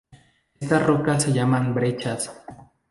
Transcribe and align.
Estas 0.59 0.83
rocas 0.83 1.21
se 1.21 1.31
llaman 1.31 1.75
brechas. 1.75 2.35